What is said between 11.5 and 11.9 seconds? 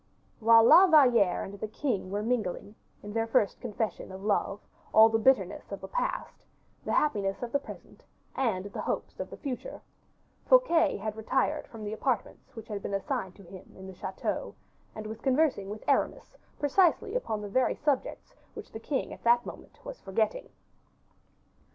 to